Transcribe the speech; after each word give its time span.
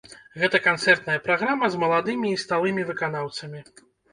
Гэта 0.43 0.61
канцэртная 0.67 1.17
праграма 1.27 1.69
з 1.73 1.81
маладымі 1.85 2.27
і 2.33 2.41
сталымі 2.45 2.87
выканаўцамі. 2.89 3.65